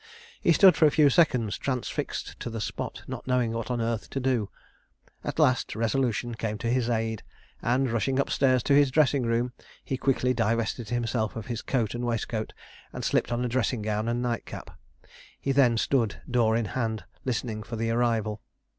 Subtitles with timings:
[0.41, 4.09] He stood for a few seconds transfixed to the spot, not knowing what on earth
[4.09, 4.49] to do.
[5.23, 7.21] At last resolution came to his aid,
[7.61, 9.53] and, rushing upstairs to his dressing room,
[9.85, 12.51] he quickly divested himself of his coat and waistcoat,
[12.91, 14.75] and slipped on a dressing gown and night cap.
[15.39, 18.41] He then stood, door in hand, listening for the arrival.